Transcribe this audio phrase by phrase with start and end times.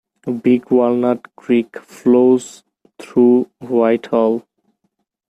[0.41, 2.63] Big Walnut Creek flows
[2.99, 4.43] through Whitehall.